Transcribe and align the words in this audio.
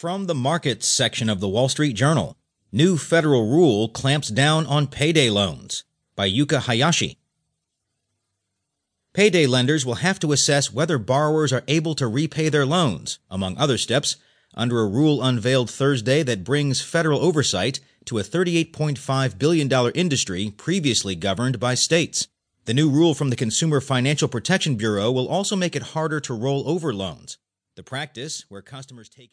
From 0.00 0.24
the 0.24 0.34
markets 0.34 0.88
section 0.88 1.28
of 1.28 1.40
the 1.40 1.48
Wall 1.50 1.68
Street 1.68 1.92
Journal, 1.92 2.38
new 2.72 2.96
federal 2.96 3.50
rule 3.50 3.86
clamps 3.86 4.28
down 4.28 4.64
on 4.64 4.86
payday 4.86 5.28
loans 5.28 5.84
by 6.16 6.26
Yuka 6.26 6.60
Hayashi. 6.60 7.18
Payday 9.12 9.46
lenders 9.46 9.84
will 9.84 9.96
have 9.96 10.18
to 10.20 10.32
assess 10.32 10.72
whether 10.72 10.96
borrowers 10.96 11.52
are 11.52 11.64
able 11.68 11.94
to 11.96 12.06
repay 12.06 12.48
their 12.48 12.64
loans, 12.64 13.18
among 13.30 13.58
other 13.58 13.76
steps, 13.76 14.16
under 14.54 14.80
a 14.80 14.88
rule 14.88 15.22
unveiled 15.22 15.68
Thursday 15.68 16.22
that 16.22 16.44
brings 16.44 16.80
federal 16.80 17.20
oversight 17.20 17.80
to 18.06 18.18
a 18.18 18.22
$38.5 18.22 19.38
billion 19.38 19.70
industry 19.94 20.50
previously 20.56 21.14
governed 21.14 21.60
by 21.60 21.74
states. 21.74 22.26
The 22.64 22.72
new 22.72 22.88
rule 22.88 23.12
from 23.12 23.28
the 23.28 23.36
Consumer 23.36 23.82
Financial 23.82 24.28
Protection 24.28 24.76
Bureau 24.76 25.12
will 25.12 25.28
also 25.28 25.56
make 25.56 25.76
it 25.76 25.92
harder 25.92 26.20
to 26.20 26.32
roll 26.32 26.66
over 26.66 26.94
loans. 26.94 27.36
The 27.76 27.82
practice, 27.82 28.46
where 28.48 28.62
customers 28.62 29.10
take 29.10 29.28